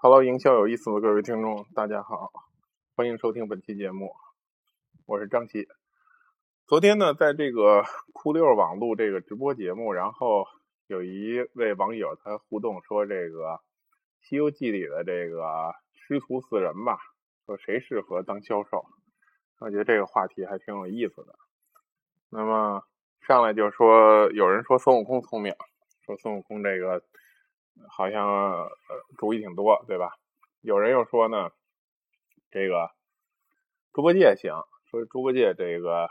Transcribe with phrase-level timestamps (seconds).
[0.00, 2.30] Hello，营销有意思的各位听众，大家好，
[2.94, 4.12] 欢迎收听本期节目，
[5.06, 5.66] 我是张琪。
[6.68, 7.82] 昨天呢，在这个
[8.12, 10.46] 酷六网录这个直播节目，然后
[10.86, 13.54] 有一位网友他互动说，这个
[14.20, 17.00] 《西游记》里的这个师徒四人吧，
[17.44, 18.84] 说谁适合当销售？
[19.58, 21.34] 我觉得这个话题还挺有意思的。
[22.30, 22.84] 那么
[23.26, 25.52] 上来就说，有人说孙悟空聪明，
[26.06, 27.02] 说孙悟空这个。
[27.88, 28.70] 好像呃
[29.16, 30.12] 主意挺多，对吧？
[30.60, 31.50] 有人又说呢，
[32.50, 32.90] 这个
[33.92, 34.52] 猪八戒行，
[34.90, 36.08] 说猪八戒这个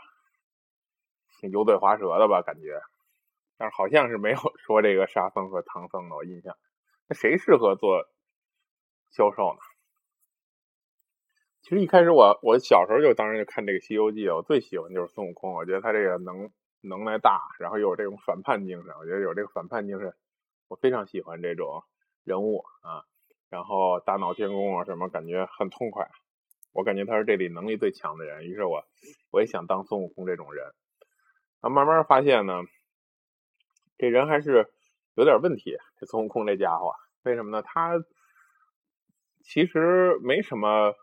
[1.40, 2.80] 挺油嘴滑舌的吧，感觉，
[3.56, 6.56] 但是好像是没有 说这个沙僧和唐僧的，我印象。
[7.08, 8.06] 那谁适合做
[9.10, 9.60] 销售呢？
[11.60, 20.14] 其实一开始我我小时候就当然就看这个《西游记》，我最喜欢就是孙悟空，我觉得他这个能能耐大，然后又有这种反叛精神，我觉得有这个反叛精神。
[20.68, 21.82] 我非常喜欢这种
[22.24, 23.02] 人物啊，
[23.48, 26.08] 然后大闹天宫啊什么，感觉很痛快。
[26.72, 28.84] 我感觉他是这里能力最强的人，于是我
[29.32, 30.66] 我也想当孙悟空这种人。
[31.60, 32.60] 啊，慢慢发现呢，
[33.96, 34.70] 这人还是
[35.14, 35.76] 有点问题。
[35.98, 36.92] 这孙悟空这家伙，
[37.24, 37.62] 为什么呢？
[37.62, 37.94] 他
[39.42, 40.94] 其实没什么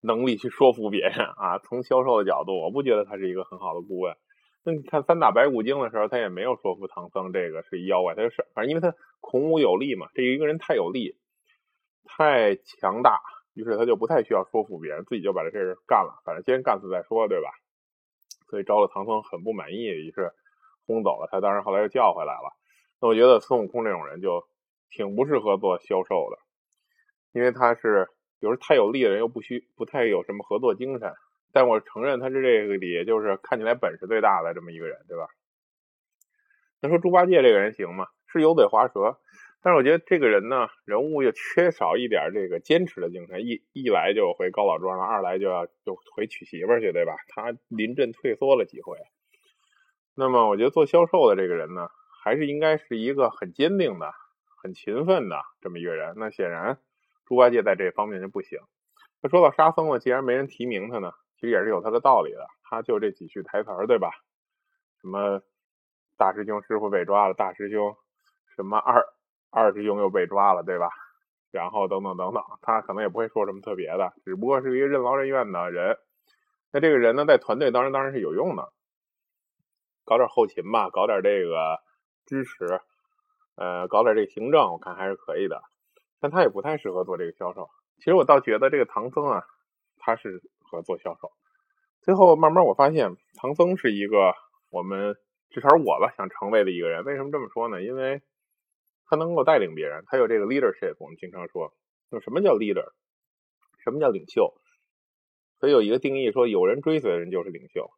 [0.00, 1.58] 能力去说服别人啊。
[1.58, 4.16] 从销售的角度，我不觉得他是一个很好的顾问。
[4.62, 11.16] 那你看三打白骨精的时候，他也没有说服唐僧这个是妖怪，他就是反正因为他孔武有力嘛，这一个人太有力，
[12.04, 13.20] 太强大，
[13.54, 17.48] 于是他就不太需要说服别人，自己就把这事干了，反正先干死再说，对吧？
[18.48, 20.32] 所以招了唐僧很不满意，于是
[20.86, 22.52] 轰走了他，当然后来又叫回来了。
[23.00, 24.44] 那我觉得孙悟空这种人就
[24.90, 26.38] 挺不适合做销售的，
[27.32, 28.08] 因为他是
[28.40, 31.14] 有时太有力的人，又不需不太有什么合作精神。
[31.52, 35.26] 但我承认他是这个里，就是看起来本事最大的这么一个人，对吧？
[36.80, 38.06] 那说猪八戒这个人行吗？
[38.26, 39.18] 是油嘴滑舌，
[39.60, 43.44] 但是我觉得这个人呢，人物又缺少一点这个坚持的精神。
[43.44, 47.16] 一一来就回高老庄了，二来就要就回娶媳妇去，对吧？
[47.28, 48.96] 他临阵退缩了几回。
[50.14, 51.88] 那么我觉得做销售的这个人呢，
[52.22, 54.12] 还是应该是一个很坚定的、
[54.62, 56.14] 很勤奋的这么一个人。
[56.16, 56.78] 那显然
[57.26, 58.60] 猪八戒在这方面就不行。
[59.20, 61.12] 那说到沙僧呢，既然没人提名他呢？
[61.40, 64.10] 其实也是有他的道理的，他就这几句台词儿，对吧？
[65.00, 65.40] 什么
[66.18, 67.96] 大师兄师傅被抓了，大师兄
[68.54, 69.02] 什么二
[69.48, 70.90] 二师兄又被抓了，对吧？
[71.50, 75.96] 然后等等等等，他可能也不会说什么特别的，只不过是一个任劳任怨的人。
[76.72, 78.70] 那这个人呢，在团队当然当然是有用的，
[80.04, 81.78] 搞点后勤吧，搞点这个
[82.26, 82.82] 支持，
[83.56, 85.62] 呃，搞点这个行政，我看还是可以的。
[86.20, 87.70] 但他也不太适合做这个销售。
[87.96, 89.46] 其实我倒觉得这个唐僧啊，
[89.96, 90.42] 他是。
[90.70, 91.32] 和做销售，
[92.00, 94.34] 最后慢慢我发现唐僧是一个
[94.70, 95.16] 我们
[95.50, 97.04] 至少我吧想成为的一个人。
[97.04, 97.82] 为什么这么说呢？
[97.82, 98.22] 因为
[99.06, 100.94] 他能够带领别人，他有这个 leadership。
[101.00, 101.74] 我们经常说，
[102.10, 102.92] 就什么叫 leader？
[103.82, 104.54] 什么叫领袖？
[105.58, 107.90] 所以有一个定义说，有人追随的人就是领袖。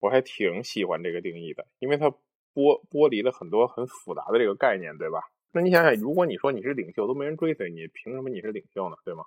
[0.00, 2.10] 我还挺喜欢这个定义的，因为它
[2.52, 5.20] 剥剥离了很多很复杂的这个概念，对吧？
[5.52, 8.96] 那你想想，如果你说你是领袖，都没人追随你，凭什么你是领袖呢？
[9.04, 9.24] 对吗？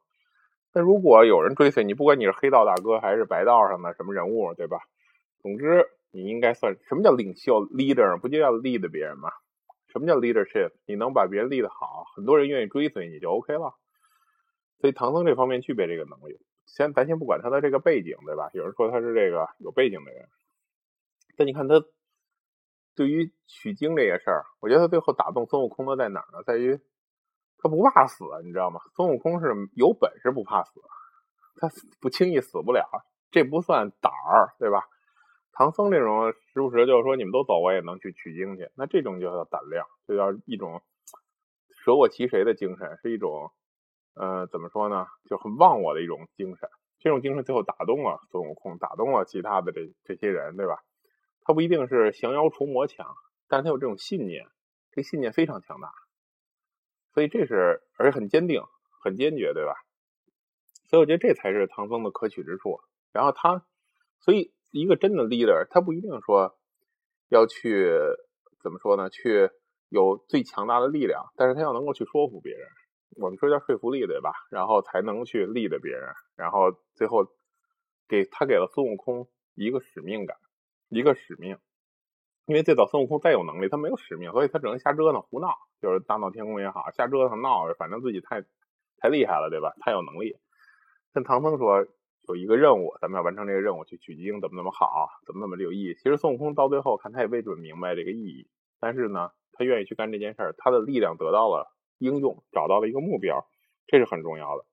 [0.76, 4.80] 那如果有人追随你，不管你是黑道大哥还是白道上的什么人物，对吧？
[5.40, 8.20] 总之，你应该算什么叫领袖 leader？
[8.20, 9.32] 不就要 lead 别人吗？
[9.88, 10.74] 什么叫 leadership？
[10.86, 13.74] 你能把别人 lead 好，很多人愿意追随你就 OK 了。
[14.82, 16.38] 所以唐僧这方面具备这个能力。
[16.66, 18.50] 先咱先不管他的这个背景，对吧？
[18.54, 20.28] 有人说他是这个有背景的人，
[21.38, 21.86] 但你看他
[22.96, 26.44] 对于取经这些事儿，我觉得他最后打动孙悟空的在哪儿呢？
[26.46, 26.82] 在于。
[27.58, 28.80] 他不怕死，你知道吗？
[28.96, 30.82] 孙悟空是有本事不怕死，
[31.60, 32.86] 他不轻易死不了，
[33.32, 34.84] 这不算胆儿，对吧？
[35.52, 40.82] 唐僧这种时不时就是说你们都走，我也能去取经去，那这种就叫胆量，就叫一种
[41.72, 43.52] 舍我其谁的精神，是一种
[44.16, 45.08] 呃怎么说呢？
[45.30, 46.70] 就很忘我的一种精神。
[47.00, 50.80] 这种精神最后打动了孙悟空，打动了其他的这这些人，对吧？
[51.42, 53.16] 他不一定是降妖除魔强，
[53.48, 54.48] 但他有这种信念，
[54.92, 55.90] 这信念非常强大。
[57.16, 58.62] 所以这是，而且很坚定，
[59.02, 59.72] 很坚决，对吧？
[60.90, 62.82] 所以我觉得这才是唐僧的可取之处。
[63.14, 63.66] 然后他，
[64.20, 66.58] 所以一个真的 leader，他不一定说
[67.30, 67.90] 要去
[68.62, 69.10] 怎么说呢？
[69.10, 69.50] 去
[69.88, 72.68] 有最强大的力量，但是他要能够去说服别人。
[73.16, 74.34] 我们说叫说服力，对吧？
[74.52, 76.10] 然后才能去 lead 别人。
[76.36, 77.26] 然后最后
[78.10, 80.36] 给他给了孙悟空一个使命感，
[80.90, 81.58] 一个使命。
[82.48, 85.50] 因为最早孙悟空再有能力，他没有使命，所以他只能瞎折腾、胡闹，
[85.82, 88.44] 就是大闹天宫也好，瞎折腾闹，反正自己太
[88.98, 89.74] 太厉害了，对吧？
[89.82, 90.38] 太有能力。
[91.14, 91.88] 跟唐僧说
[92.28, 95.96] 有一个任务，咱们要完成这个任务，去取经，怎么怎么好，怎么怎么有意义。
[95.96, 98.48] 其实孙悟空到最后看他也未准明白这个意义，
[98.80, 103.48] 但是呢，他愿意去干这件事儿，他的力量得到了应用，找到了一个目标，
[103.88, 104.66] 这是很重要的。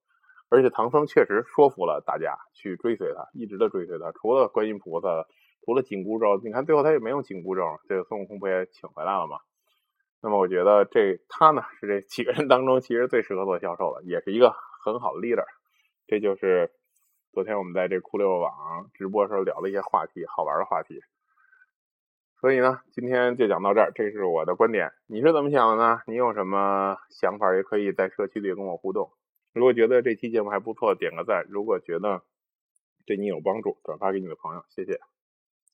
[0.49, 4.11] 而且唐僧确实说服了大家去追随他，一直的追随他。
[4.11, 5.25] 除了观音菩萨，
[5.65, 9.39] 除了紧箍咒，你看最后他也没用紧箍咒，这个孙悟空不也请回来了吗？
[10.21, 15.45] 那么我觉得这他呢是这几个人当中其实最适合做销售的，也是一个很好的 leader。
[16.07, 16.71] 这就是
[17.31, 21.01] 昨天我们在这酷六网直播时候聊的一些话题，好玩的话题。
[22.39, 26.01] 所以呢，今天就讲到这儿，这是我的观点，你是怎么想的呢？
[26.07, 29.11] 你有什么想法，也可以在社区里跟我互动。
[29.53, 32.21] 如果觉得这期节目还不错，点个赞；如果觉得
[33.05, 34.99] 对你有帮助，转发给你的朋友，谢谢。